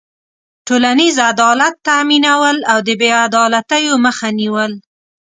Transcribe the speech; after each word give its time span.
ټولنیز 0.67 1.15
عدالت 1.31 1.73
تأمینول 1.87 2.57
او 2.71 2.77
بېعدالتيو 3.01 3.93
مخه 4.05 4.29
نېول. 4.37 4.71